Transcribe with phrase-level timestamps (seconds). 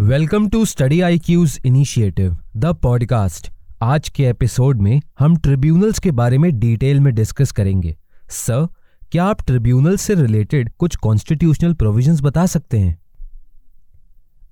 [0.00, 3.50] Welcome to study IQ's initiative, the podcast.
[3.82, 7.96] आज के episode में हम ट्रिब्यूनल्स के बारे में डिटेल में डिस्कस करेंगे।
[8.28, 8.68] सर,
[9.12, 12.98] क्या आप ट्रिब्यूनल से रिलेटेड कुछ कॉन्स्टिट्यूशनल प्रोविजंस बता सकते हैं?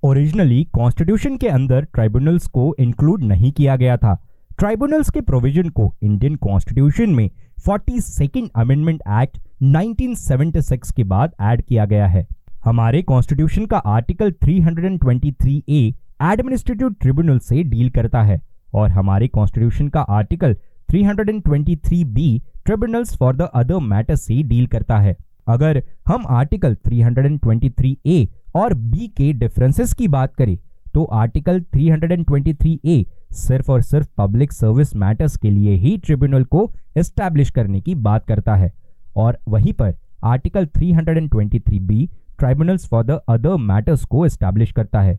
[0.03, 4.23] ओरिजिनली, कॉन्स्टिट्यूशन के अंदर ट्राइब्यूनल्स को इंक्लूड नहीं किया गया था।
[4.59, 7.29] ट्राइब्यूनल्स के प्रोविज़न को इंडियन कॉन्स्टिट्यूशन में
[7.65, 12.27] फोर्टी सेकेंड अमेंडमेंट एक्ट 1976 के बाद ऐड किया गया है।
[12.67, 15.81] हमारे कॉन्स्टिट्यूशन का आर्टिकल 323 ए
[16.23, 18.39] एडमिनिस्ट्रेटिव ट्रिब्यूनल से डील करता है
[18.73, 20.55] और हमारे कॉन्स्टिट्यूशन का article
[20.89, 22.27] 323 B
[22.65, 25.15] tribunals for the other matters से डील करता है।
[25.47, 30.57] अगर हम आर्टिकल 323 ए और बी के डिफरेंसेस की बात करें
[30.93, 33.03] तो आर्टिकल 323 ए
[33.37, 38.27] सिर्फ़ और सिर्फ़ पब्लिक सर्विस मैटर्स के लिए ही ट्रिब्यूनल को एस्टैब्लिश करने की बात
[38.27, 38.71] करता है।
[39.15, 45.17] और वहीं पर article 323 B tribunals for the other matters को एस्टैब्लिश करता है।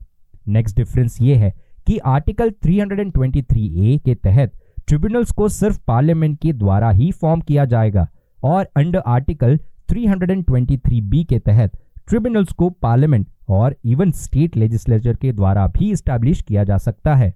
[0.49, 1.53] नेक्स्ट डिफरेंस ये है
[1.87, 4.53] कि आर्टिकल 323 ए के तहत
[4.89, 8.07] ट्रिब्यूनल्स को सिर्फ़ पार्लियामेंट के द्वारा ही फॉर्म किया जाएगा
[8.45, 11.77] और अंडर आर्टिकल 323 बी के तहत
[12.09, 17.35] ट्रिब्यूनल्स को पार्लियामेंट और इवन स्टेट लेजिस्लेचर के द्वारा भी स्टैब्लिश किया जा सकता है।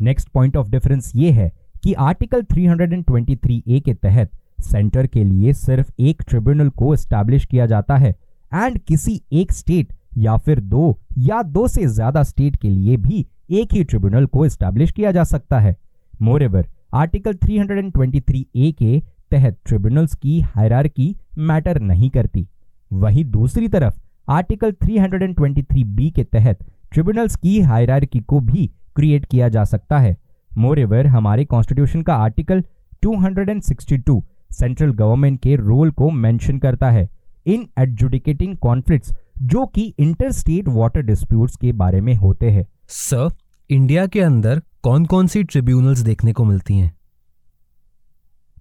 [0.00, 1.50] नेक्स्ट पॉइंट ऑफ़ डिफरेंस ये है
[1.82, 4.30] कि आर्टिकल 323 ए के तहत
[4.62, 8.14] सेंटर के लिए सिर्फ़ एक ट्रिब्यूनल को स्टैब्लिश किया जाता है
[8.54, 13.24] एंड किसी एक स्टेट या फिर दो या दो से ज़्यादा स्टेट के लिए भी
[13.52, 15.76] एक ही ट्रिब्यूनल को स्टैब्लिश किया जा सकता है।
[16.22, 22.46] मोरेवर आर्टिकल 323 ए के तहत ट्रिब्यूनल्स की हायरार्की मैटर नहीं करती।
[22.90, 23.94] वहीं दूसरी तरफ़
[24.28, 26.58] आर्टिकल 323 बी के तहत
[26.92, 30.16] ट्रिब्यूनल्स की हायरार्की को भी क्रिएट किया जा सकता है।
[30.52, 32.62] मोरेवर हमारे कॉन्स्टिट्यूशन का आर्टिकल
[33.02, 37.08] 262 सेंट्रल गवर्नमेंट के रोल को मेंशन करता है।
[37.46, 43.28] इन एडजुडिकेटिंग कॉन्फ्लिक्ट्स जो कि इंटर स्टेट वाटर डिस्प्यूट्स के बारे में होते हैं। सर
[43.70, 46.92] इंडिया के अंदर कौन कौन सी ट्रिब्यूनल्स देखने को मिलती हैं?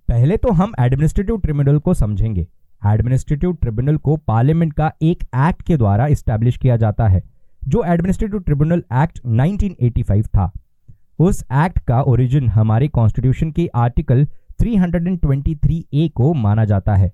[0.09, 2.47] पहले तो हम एडमिनिस्ट्रेटिव ट्रिब्यूनल को समझेंगे।
[2.85, 7.24] एडमिनिस्ट्रेटिव ट्रिब्यूनल को पार्लियामेंट का एक एक्ट के द्वारा इस्टेब्लिश किया जाता है
[7.68, 10.52] जो एडमिनिस्ट्रेटिव ट्रिब्यूनल एक्ट 1985 था।
[11.19, 14.25] उस एक्ट का ओरिजिन हमारे कॉन्स्टिट्यूशन के आर्टिकल
[14.59, 17.12] 323 ए को माना जाता है।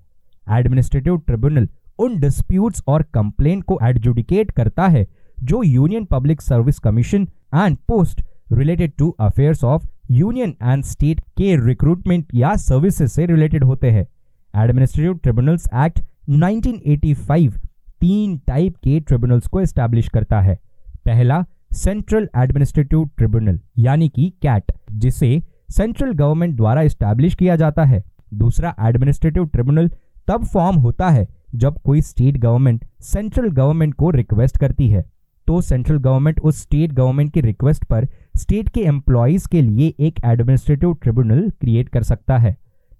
[0.48, 1.68] एडमिनिस्ट्रेटिव ट्रिब्यूनल
[1.98, 5.06] उन डिस्प्यूट्स और कंप्लेंट को एडजुडिकेट करता है
[5.42, 11.54] जो Union Public Service Commission and post related to affairs of union and state के
[11.66, 14.06] रिक्रूटमेंट या सर्विसेज़ से रिलेटेड होते हैं।
[14.54, 17.58] एडमिनिस्ट्रेटिव ट्रिब्यूनल्स एक्ट 1985
[18.00, 20.58] तीन टाइप के ट्रिब्यूनल्स को एस्टैब्लिश करता है।
[21.04, 28.02] पहला, सेंट्रल एडमिनिस्ट्रेटिव ट्रिब्यूनल, यानी कि कैट, जिसे सेंट्रल गवर्नमेंट द्वारा एस्टैब्लिश किया जाता है।
[28.34, 29.90] दूसरा, एडमिनिस्ट्रेटिव ट्रिब्यूनल
[30.30, 35.04] तब फॉर्म होता है जब कोई स्टेट गवर्नमेंट सेंट्रल गवर्नमेंट को रिक्वेस्ट करती है।
[35.46, 40.20] तो सेंट्रल गवर्नमेंट उस स्टेट गवर्नमेंट की रिक्वेस्ट पर स्टेट के एम्प्लॉयज़ के लिए एक
[40.24, 42.56] एडमिनिस्ट्रेटिव ट्रिब्यूनल क्रिएट कर सकता है।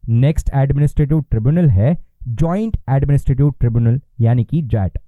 [0.09, 1.97] नेक्स्ट एडमिनिस्ट्रेटिव ट्रिब्यूनल है
[2.29, 4.99] जॉइंट एडमिनिस्ट्रेटिव ट्रिब्यूनल यानी कि जैट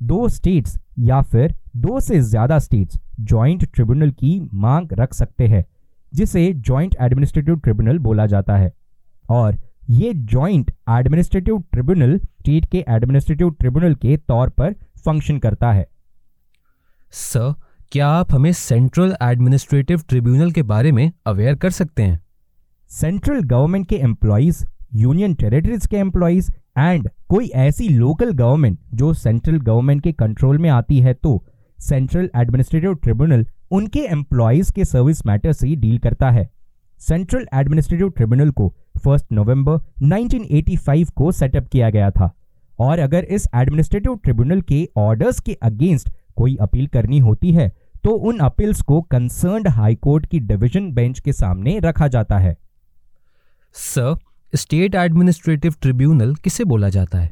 [0.00, 5.64] दो स्टेट्स या फिर दो से ज़्यादा स्टेट्स जॉइंट ट्रिब्यूनल की मांग रख सकते हैं,
[6.12, 8.72] जिसे जॉइंट एडमिनिस्ट्रेटिव ट्रिब्यूनल बोला जाता है।
[9.30, 9.56] और
[9.90, 14.72] ये जॉइंट एडमिनिस्ट्रेटिव ट्रिब्यूनल स्टेट के एडमिनिस्ट्रेटिव ट्रिब्यूनल के तौर पर
[15.04, 15.86] फ़ंक्शन करता है।
[17.12, 17.54] सर
[17.92, 22.20] क्या आप हमें सेंट्रल एडमिनिस्ट्रेटिव ट्रिब्यूनल के बारे में अवेयर कर सकते हैं?
[22.90, 29.58] सेंट्रल गवर्नमेंट के एम्प्लॉयज़ यूनियन टेरिटरीज के एम्प्लॉयज़ एंड कोई ऐसी लोकल गवर्नमेंट जो सेंट्रल
[29.58, 31.42] गवर्नमेंट के कंट्रोल में आती है तो
[31.78, 36.48] सेंट्रल एडमिनिस्ट्रेटिव ट्रिब्यूनल उनके एम्प्लॉयज़ के सर्विस मैटर से ही डील करता है।
[37.08, 42.30] सेंट्रल एडमिनिस्ट्रेटिव ट्रिब्यूनल को फ़र्स्ट नवंबर 1985 को सेटअप किया गया था।
[42.78, 47.72] और अगर इस एडमिनिस्ट्रेटिव ट्रिब्यूनल के ऑर्डर्स के अगेंस्ट कोई अपील करनी होती है
[48.04, 52.56] तो उन अपील्स को कंसर्न हाई कोर्ट की डिवीज़न बेंच के सामने रखा जाता है।
[53.74, 54.16] सर
[54.52, 57.30] स्टेट एडमिनिस्ट्रेटिव ट्रिब्यूनल किसे बोला जाता है?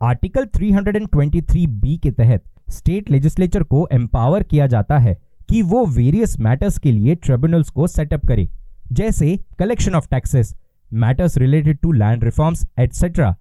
[0.00, 5.16] आर्टिकल 323 बी के तहत स्टेट लेजिस्लेचर को एम्पावर किया जाता है
[5.48, 8.48] कि वो वेरियस मैटर्स के लिए ट्रिब्यूनल्स को सेटअप करे।
[8.92, 10.54] जैसे collection of taxes
[10.90, 13.34] matters related to land reforms etcetera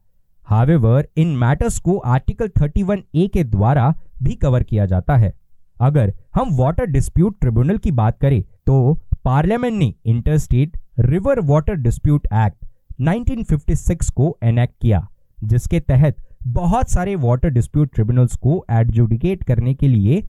[0.47, 3.93] however in matters को आर्टिकल 31 ए के द्वारा
[4.23, 5.33] भी कवर किया जाता है।
[5.81, 8.93] अगर हम वाटर डिस्प्यूट ट्रिब्यूनल की बात करें तो
[9.25, 12.65] पार्लियामेंट ने inter state river water dispute act
[13.01, 15.07] 1956 को एनेक्ट किया,
[15.37, 20.21] जिसके तहत बहुत सारे वाटर डिस्प्यूट ट्रिब्यूनल्स को एडजुडिकेट करने के लिए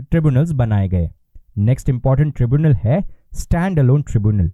[0.00, 1.10] ट्रिब्यूनल्स बनाए गए।
[1.58, 3.02] नेक्स्ट इंपॉर्टेंट ट्रिब्यूनल है
[3.34, 4.50] stand alone tribunal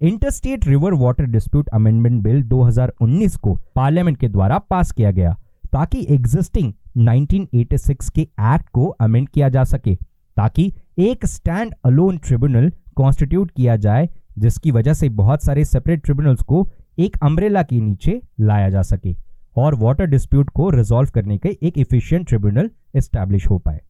[0.00, 5.36] interstate river water dispute amendment bill 2019 को पार्लियामेंट के द्वारा पास किया गया,
[5.72, 9.94] ताकि एग्जिस्टिंग 1986 के एक्ट को अमेंड किया जा सके,
[10.36, 14.08] ताकि एक स्टैंड अलोन ट्रिब्यूनल कॉन्स्टिट्यूट किया जाए,
[14.38, 16.68] जिसकी वजह से बहुत सारे सेपरेट ट्रिब्यूनल्स को
[16.98, 19.16] एक अम्ब्रेला के नीचे लाया जा सके
[19.56, 23.80] और वाटर डिस्प्यूट को रिजॉल्व करने के एक इफिशियंट ट्रिब्यूनल एस्टैब्लिश हो पाए।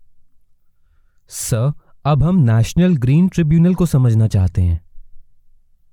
[1.29, 1.73] सर,
[2.05, 4.88] अब हम नेशनल ग्रीन ट्रिब्यूनल को समझना चाहते हैं।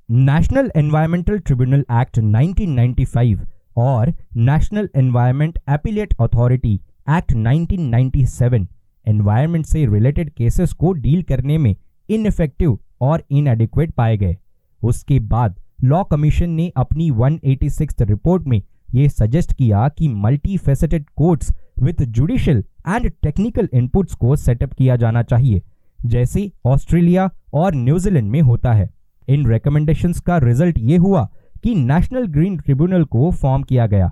[0.09, 3.39] नेशनल एनवायरमेंटल ट्रिब्यूनल एक्ट 1995
[3.77, 6.73] और national environment appellate authority
[7.07, 8.65] act 1997
[9.05, 11.75] environment से रिलेटेड केसेस को डील करने में
[12.09, 14.37] इनफेक्टिव और इनएडिक्वेट पाए गए।
[14.81, 18.61] उसके बाद लॉ कमीशन ने अपनी 186 रिपोर्ट में
[18.93, 24.95] ये सजेस्ट किया कि multi faceted courts with judicial and technical inputs को सेटअप किया
[24.95, 25.61] जाना चाहिए,
[25.99, 28.89] जैसे ऑस्ट्रेलिया और न्यूजीलैंड में होता है।
[29.27, 31.27] इन रिकमेंडेशंस का रिज़ल्ट ये हुआ
[31.63, 34.11] कि नेशनल ग्रीन ट्रिब्यूनल को फॉर्म किया गया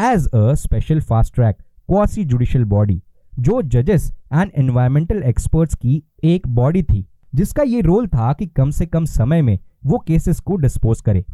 [0.00, 3.00] as a special fast track quasi judicial body
[3.32, 7.04] जो जजेस एंड एनवायरमेंटल एक्सपर्ट्स की एक बॉडी थी,
[7.34, 11.24] जिसका ये रोल था कि कम से कम समय में वो केसेस को डिस्पोज करे।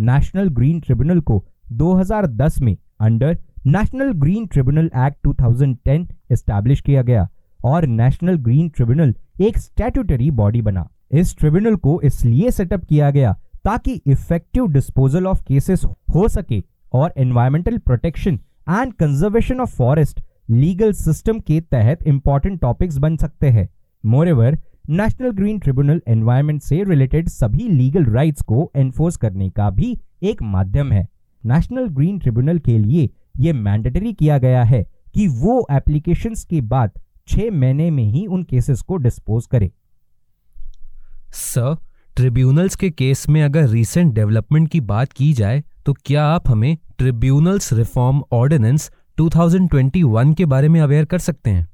[0.00, 7.28] नेशनल ग्रीन ट्रिब्यूनल को 2010 में under national green tribunal act 2010 establish किया गया
[7.60, 13.32] और नेशनल ग्रीन ट्रिब्यूनल एक स्टैट्यूटरी बॉडी बना। इस ट्रिब्यूनल को इसलिए सेटअप किया गया
[13.64, 15.84] ताकि इफ़ेक्टिव डिस्पोजल ऑफ़ केसेस
[16.14, 16.62] हो सके
[16.92, 18.38] और environmental protection
[18.70, 20.20] and conservation of forest
[20.50, 23.68] legal system के तहत इंपॉर्टेंट टॉपिक्स बन सकते हैं।
[24.04, 24.58] Moreover
[24.90, 30.42] national green tribunal environment से रिलेटेड सभी लीगल राइट्स को एनफोर्स करने का भी एक
[30.42, 31.06] माध्यम है।
[31.44, 33.08] नेशनल ग्रीन ट्रिब्यूनल के लिए
[33.38, 34.82] यह मैंडेटरी किया गया है
[35.14, 36.92] कि वो एप्लीकेशंस के बाद
[37.28, 39.70] छह महीने में ही उन केसेस को डिस्पोज करे।
[41.32, 41.76] सर,
[42.16, 46.76] ट्रिब्यूनल्स के केस में अगर रीसेंट डेवलपमेंट की बात की जाए तो क्या आप हमें
[46.98, 51.68] ट्रिब्यूनल्स रिफॉर्म ऑर्डिनेंस 2021 के बारे में अवेयर कर सकते हैं?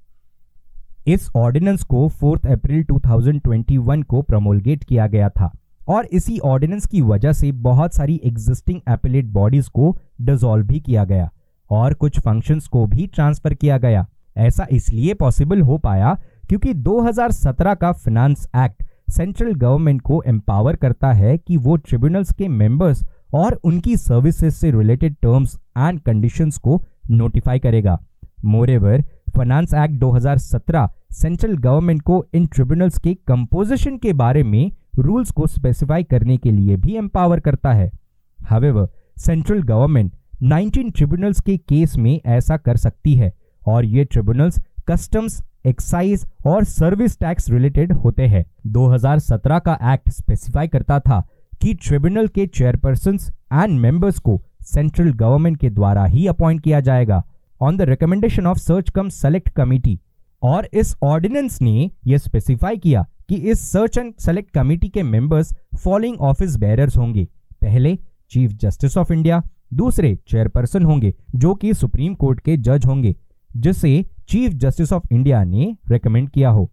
[1.07, 5.51] इस ऑर्डिनेंस को 4 अप्रैल 2021 को प्रमोलगेट किया गया था
[5.89, 11.05] और इसी ऑर्डिनेंस की वजह से बहुत सारी एग्जिस्टिंग एपिलेट बॉडीज को डिसॉल्व भी किया
[11.05, 11.33] गया
[11.71, 16.19] और कुछ फ़ंक्शंस को भी ट्रांसफ़र किया गया। ऐसा इसलिए पॉसिबल हो पाया
[16.49, 22.49] क्योंकि 2017 का फिनेंस एक्ट सेंट्रल गवर्नमेंट को एम्पावर करता है कि वो ट्रिब्यूनल्स के
[22.49, 23.05] मेंबर्स
[23.35, 27.99] और उनकी सर्विसेज़ से रिलेटेड टर्म्स एंड कंडीशंस को नोटिफाई करेगा।
[28.45, 29.05] Moreover
[29.37, 35.47] finance act 2017 central government को इन ट्रिब्यूनल्स के कंपोजिशन के बारे में रूल्स को
[35.47, 37.91] स्पेसिफाई करने के लिए भी एम्पावर करता है।
[38.39, 40.13] हवेवर सेंट्रल गवर्नमेंट
[40.43, 43.33] 19 ट्रिब्यूनल्स के केस में ऐसा कर सकती है
[43.67, 50.69] और ये ट्रिब्यूनल्स कस्टम्स एक्साइज और सर्विस टैक्स रिलेटेड होते हैं। 2017 का एक्ट स्पेसिफाई
[50.69, 51.21] करता था
[51.63, 53.19] कि ट्रिब्यूनल के चेयरपर्सन
[53.53, 57.23] एंड मेंबर्स को सेंट्रल गवर्नमेंट के द्वारा ही अपॉइंट किया जाएगा।
[57.61, 59.99] On the recommendation of search cum select committee
[60.43, 65.55] और इस ऑर्डिनेंस ने यह स्पेसिफाई किया कि इस सर्च एंड सेलेक्ट कमेटी के मेंबर्स
[65.77, 67.27] फॉलोइंग ऑफ़िस बेरर्स होंगे।
[67.63, 67.99] पहले
[68.31, 69.43] चीफ जस्टिस ऑफ़ इंडिया
[69.75, 73.15] दूसरे चेयरपर्सन होंगे जो कि सुप्रीम कोर्ट के जज होंगे।
[73.57, 76.71] जिसे चीफ जस्टिस ऑफ़ इंडिया ने रेकमेंड किया हो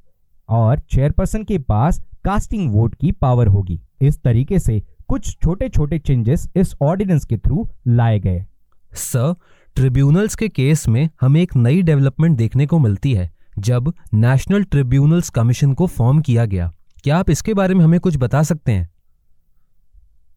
[0.50, 6.00] और चेयरपर्सन के पास कास्टिंग वोट की पावर होगी। इस तरीके से कुछ छोटे छोटे
[6.00, 8.45] चेंजेस इस ऑर्डिनेंस के थ्रू लाए गए।
[8.94, 9.36] सर
[9.75, 15.30] ट्रिब्यूनल्स के केस में हमें एक नई डेवलपमेंट देखने को मिलती है जब नेशनल ट्रिब्यूनल्स
[15.30, 16.74] कमीशन को फॉर्म किया गया।
[17.04, 18.89] क्या आप इसके बारे में हमें कुछ बता सकते हैं?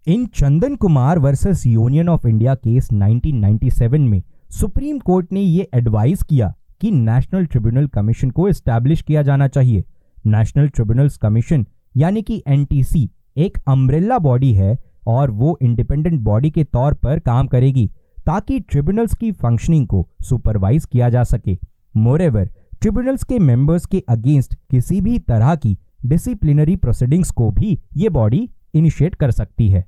[0.07, 6.23] इन Chandan Kumar versus union of India case 1997 में सुप्रीम कोर्ट ने यह एडवाइस
[6.23, 9.85] किया कि नेशनल ट्रिब्यूनल कमीशन को एस्टैब्लिश किया जाना चाहिए।
[10.27, 16.65] नेशनल ट्रिब्यूनल्स कमीशन यानी कि एनटीसी एक अम्ब्रेला बॉडी है और वो इंडिपेंडेंट बॉडी के
[16.65, 17.87] तौर पर काम करेगी
[18.27, 21.59] ताकि ट्रिब्यूनल्स की फंक्शनिंग को सुपरवाइज किया जा सके।
[21.97, 28.09] मोरेवर ट्रिब्यूनल्स के मेंबर्स के अगेंस्ट किसी भी तरह की डिसिप्लिनरी प्रोसीडिंग्स को भी ये
[28.09, 29.85] बॉडी इनिशिएट कर सकती है।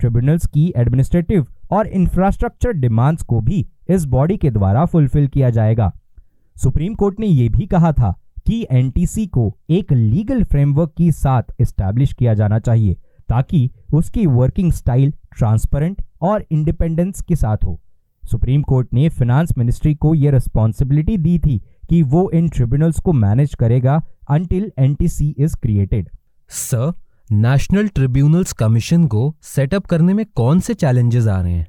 [0.00, 5.92] ट्रिब्यूनल्स की एडमिनिस्ट्रेटिव और इंफ्रास्ट्रक्चर डिमांड्स को भी इस बॉडी के द्वारा फुलफिल किया जाएगा।
[6.56, 8.14] सुप्रीम कोर्ट ने यह भी कहा था
[8.46, 12.94] कि एनटीसी को एक लीगल फ्रेमवर्क के साथ एस्टैब्लिश किया जाना चाहिए,
[13.28, 17.78] ताकि उसकी वर्किंग स्टाइल ट्रांसपेरेंट और इंडिपेंडेंस के साथ हो।
[18.22, 21.58] सुप्रीम कोर्ट ने फाइनेंस मिनिस्ट्री को यह रिस्पॉन्सिबिलिटी दी थी
[21.90, 26.08] कि वो इन ट्रिब्यूनल्स को मैनेज करेगा until NTC is created
[26.50, 26.92] sir
[27.32, 31.66] national tribunals commission को सेटअप करने में कौन से चैलेंजेस आ रहे हैं?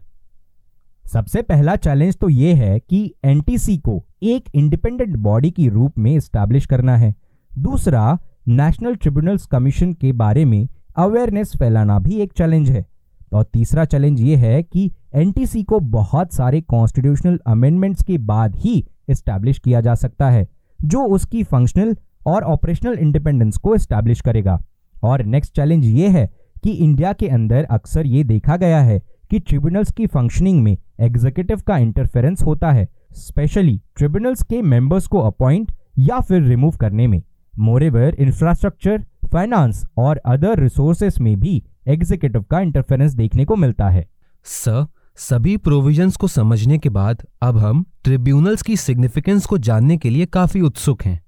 [1.06, 6.20] सबसे पहला चैलेंज तो यह है कि एनटीसी को एक इंडिपेंडेंट बॉडी के रूप में
[6.20, 7.13] स्टैब्लिश करना है।
[7.51, 12.86] दूसरा नेशनल ट्रिब्यूनल्स कमीशन के बारे में अवेयरनेस फैलाना भी एक चैलेंज है।
[13.34, 18.84] और तीसरा चैलेंज ये है कि एनटीसी को बहुत सारे कॉन्स्टिट्यूशनल अमेंडमेंट्स के बाद ही
[19.10, 20.48] इस्टेब्लिश किया जा सकता है,
[20.80, 21.96] जो उसकी फंक्शनल
[22.28, 24.62] और ऑपरेशनल इंडिपेंडेंस को इस्टेब्लिश करेगा।
[25.03, 26.29] और नेक्स्ट चैलेंज ये है
[26.63, 29.00] कि इंडिया के अंदर अक्सर ये देखा गया है
[29.32, 35.20] कि ट्रिब्यूनल्स की फंक्शनिंग में एग्जीक्यूटिव का इंटरफेरेंस होता है स्पेशली ट्रिब्यूनल्स के मेंबर्स को
[35.20, 37.22] अपॉइंट या फिर रिमूव करने में।
[37.60, 44.08] मोरेवर इंफ्रास्ट्रक्चर फाइनेंस और अदर रिसोर्सेस में भी एग्जीक्यूटिव का इंटरफेरेंस देखने को मिलता है।
[44.46, 44.86] सर
[45.18, 50.25] सभी प्रोविजंस को समझने के बाद अब हम ट्रिब्यूनल्स की सिग्निफिकेंस को जानने के लिए
[50.25, 51.22] काफ़ी उत्सुक हैं।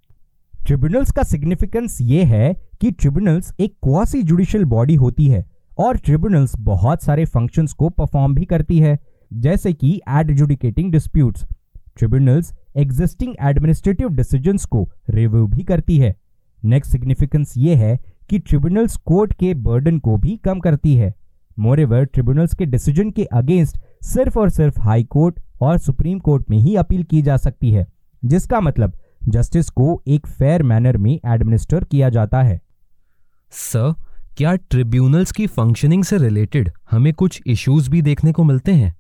[0.65, 5.43] ट्रिब्यूनल्स का सिग्निफिकेंस ये है कि ट्रिब्यूनल्स एक क्वासी जुडिशियल बॉडी होती है
[5.77, 8.97] और ट्रिब्यूनल्स बहुत सारे फ़ंक्शंस को परफॉर्म भी करती है,
[9.31, 11.45] जैसे कि adjudicating disputes
[11.97, 16.15] tribunals existing administrative decisions को रिव्यू भी करती है।
[16.63, 17.97] नेक्स्ट सिग्निफिकेंस ये है
[18.29, 21.13] कि ट्रिब्यूनल्स कोर्ट के बर्डन को भी कम करती है।
[21.57, 26.57] मोरेवर ट्रिब्यूनल्स के डिसीज़न के अगेंस्ट सिर्फ़ और सिर्फ़ हाई कोर्ट और सुप्रीम कोर्ट में
[26.57, 27.85] ही अपील की जा सकती है,
[28.23, 28.97] जिसका मतलब
[29.27, 32.59] जस्टिस को एक फेयर मैनर में एडमिनिस्टर किया जाता है।
[33.51, 33.93] सर,
[34.37, 38.93] क्या ट्रिब्यूनल्स की फंक्शनिंग से रिलेटेड हमें कुछ इश्यूज़ भी देखने को मिलते हैं?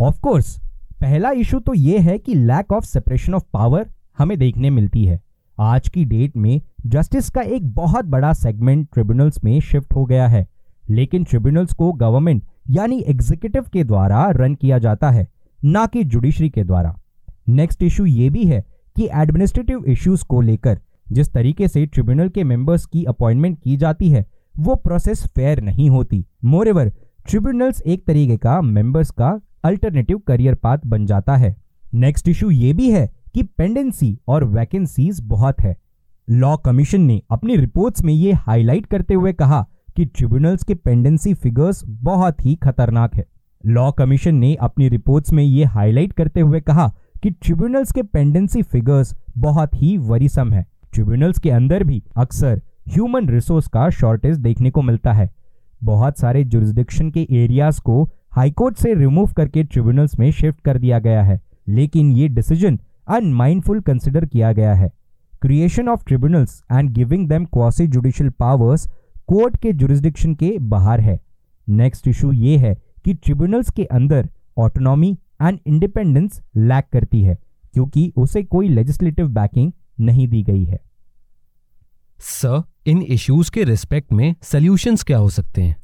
[0.00, 0.58] ऑफ़ कोर्स
[1.00, 5.20] पहला इशू तो यह है कि lack of separation of power हमें देखने मिलती है।
[5.58, 10.28] आज की डेट में जस्टिस का एक बहुत बड़ा सेगमेंट ट्रिब्यूनल्स में शिफ्ट हो गया
[10.28, 10.46] है।
[10.90, 15.28] लेकिन ट्रिब्यूनल्स को गवर्नमेंट यानी एग्जीक्यूटिव के द्वारा रन किया जाता है,
[15.64, 16.98] ना कि जुडिशरी के द्वारा।
[17.48, 18.64] नेक्स्ट इशू ये भी है
[18.96, 20.80] कि एडमिनिस्ट्रेटिव इश्यूज़ को लेकर
[21.12, 24.26] जिस तरीके से ट्रिब्यूनल के मेंबर्स की अपॉइंटमेंट की जाती है,
[24.58, 26.92] वो प्रोसेस फेयर नहीं होती। मोरेवर
[27.28, 31.56] ट्रिब्यूनल्स एक तरीके का मेंबर्स का अल्टरनेटिव करियर पाथ बन जाता है।
[31.94, 35.76] नेक्स्ट इशू ये भी है कि पेंडेंसी और वैकेंसीज बहुत है।
[36.30, 41.34] लॉ कमीशन ने अपनी रिपोर्ट्स में ये हाईलाइट करते हुए कहा कि ट्रिब्यूनल्स के पेंडेंसी
[41.34, 43.24] फिगर्स बहुत ही खतरनाक है।
[43.66, 48.62] लॉ कमीशन ने अपनी रिपोर्ट्स में ये हाईलाइट करते हुए कहा कि ट्रिब्यूनल्स के पेंडेंसी
[48.62, 54.70] फिगर्स बहुत ही वरीसम है। ट्रिब्यूनल्स के अंदर भी अक्सर ह्यूमन रिसोर्स का शॉर्टेज देखने
[54.70, 55.30] को मिलता है।
[55.82, 60.98] बहुत सारे जुरिस्डिक्शन के एरियाज़ को हाईकोर्ट से रिमूव करके ट्रिब्यूनल्स में शिफ्ट कर दिया
[60.98, 62.78] गया है, लेकिन ये डिसीज़न
[63.08, 64.90] अनमाइंडफुल कंसिडर किया गया है।
[65.42, 68.88] Creation of tribunals and giving them quasi judicial powers
[69.28, 71.18] court के जुरिस्डिक्शन के बाहर है।
[71.68, 74.28] नेक्स्ट इशू ये है कि ट्रिब्यूनल्स के अंदर
[74.58, 77.38] ऑटोनॉमी एंड इंडिपेंडेंस लैक करती है,
[77.74, 79.70] क्योंकि उसे कोई लेजिस्लेटिव बैकिंग
[80.00, 80.80] नहीं दी गई है।
[82.18, 85.76] सर इन इश्यूज़ के रिस्पेक्ट में सोल्यूशंस क्या हो सकते हैं?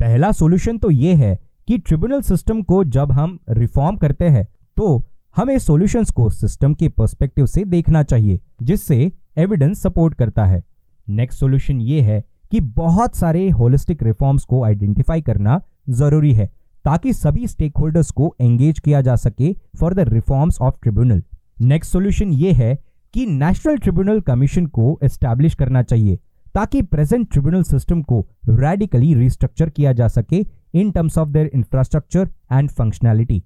[0.00, 5.04] पहला सॉल्यूशन तो ये है कि ट्रिब्यूनल सिस्टम को जब हम रिफॉर्म करते हैं तो
[5.36, 10.62] हमें सॉल्यूशंस को सिस्टम के पर्सपेक्टिव से देखना चाहिए जिससे एविडेंस सपोर्ट करता है।
[11.08, 16.46] नेक्स्ट सॉल्यूशन ये है कि बहुत सारे होलिस्टिक रिफॉर्म्स को आइडेंटिफाई करना ज़रूरी है
[16.84, 21.22] ताकि सभी स्टेक होल्डर्स को एंगेज किया जा सके for the reforms of tribunal
[21.60, 22.78] next solution ये है
[23.14, 26.16] कि नेशनल ट्रिब्यूनल कमीशन को एस्टैब्लिश करना चाहिए,
[26.54, 32.28] ताकि प्रेजेंट ट्रिब्यूनल सिस्टम को रेडिकली रिस्ट्रक्चर किया जा सके in terms of their infrastructure
[32.52, 33.42] and functionality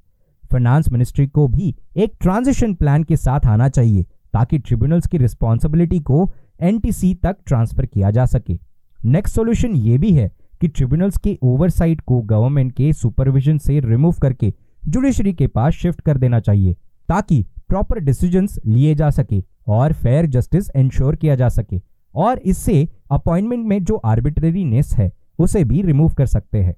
[0.50, 6.00] finance ministry को भी एक ट्रांजिशन प्लान के साथ आना चाहिए, ताकि ट्रिब्यूनल्स की रिस्पॉन्सिबिलिटी
[6.00, 6.30] को
[6.60, 8.58] एनटीसी तक ट्रांसफ़र किया जा सके।
[8.98, 10.30] नेक्स्ट सॉल्यूशन ये भी है
[10.60, 14.52] कि ट्रिब्यूनल्स के ओवरसाइट को गवर्नमेंट के सुपरविजन से रिमूव करके
[14.82, 16.72] जुडिशरी के पास शिफ्ट कर देना चाहिए,
[17.08, 21.80] ताकि प्रॉपर डिसीजंस लिए जा सके। और फेयर जस्टिस इंश्योर किया जा सके।
[22.14, 26.74] और इससे अपॉइंटमेंट में जो आर्बिट्रेरीनेस है, उसे भी रिमूव कर सकते हैं।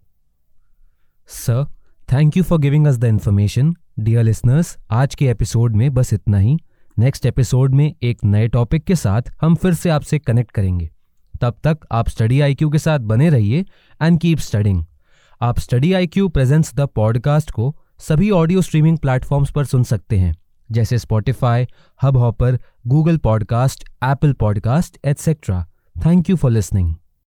[1.26, 1.64] Sir
[2.12, 6.38] thank you for giving us the information dear listeners आज के एपिसोड में बस इतना
[6.38, 6.56] ही।
[6.98, 10.90] नेक्स्ट एपिसोड में एक नए टॉपिक के साथ हम फिर से आपसे कनेक्ट करेंगे।
[11.40, 13.64] तब तक आप स्टडी आई के साथ बने रहिए
[14.02, 14.84] एंड कीप स्टडिंग
[15.40, 20.18] आप study I Q presents the podcast को सभी ऑडियो स्ट्रीमिंग प्लेटफॉर्म्स पर सुन सकते
[20.18, 20.34] हैं।
[20.72, 21.66] जैसे Spotify
[22.16, 25.66] Hubhopper Google podcast Apple podcast etcetera
[26.06, 26.94] thank you for listening